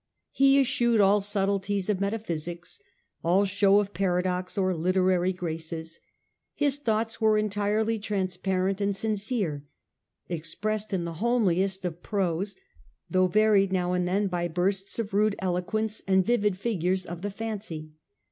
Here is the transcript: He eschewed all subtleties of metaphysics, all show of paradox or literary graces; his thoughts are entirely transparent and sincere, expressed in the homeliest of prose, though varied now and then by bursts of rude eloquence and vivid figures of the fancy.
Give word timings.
He 0.31 0.59
eschewed 0.59 0.99
all 0.99 1.21
subtleties 1.21 1.87
of 1.87 2.01
metaphysics, 2.01 2.79
all 3.23 3.45
show 3.45 3.79
of 3.79 3.93
paradox 3.93 4.57
or 4.57 4.73
literary 4.73 5.31
graces; 5.31 5.99
his 6.55 6.79
thoughts 6.79 7.19
are 7.21 7.37
entirely 7.37 7.99
transparent 7.99 8.81
and 8.81 8.95
sincere, 8.95 9.63
expressed 10.27 10.91
in 10.91 11.05
the 11.05 11.13
homeliest 11.21 11.85
of 11.85 12.01
prose, 12.01 12.55
though 13.11 13.27
varied 13.27 13.71
now 13.71 13.93
and 13.93 14.07
then 14.07 14.25
by 14.25 14.47
bursts 14.47 14.97
of 14.97 15.13
rude 15.13 15.35
eloquence 15.37 16.01
and 16.07 16.25
vivid 16.25 16.57
figures 16.57 17.05
of 17.05 17.21
the 17.21 17.29
fancy. 17.29 17.91